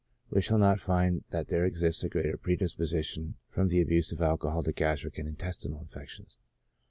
we 0.31 0.41
shall 0.41 0.57
not 0.57 0.79
find 0.79 1.23
that 1.29 1.49
there 1.49 1.63
exists 1.63 2.03
a 2.03 2.09
greater 2.09 2.35
predisposition 2.35 3.35
from 3.51 3.67
the 3.67 3.79
abuse 3.79 4.11
of 4.11 4.19
alcohol 4.19 4.63
to 4.63 4.71
gastric 4.71 5.19
and 5.19 5.29
intes 5.29 5.63
tinal 5.63 5.83
affections. 5.83 6.39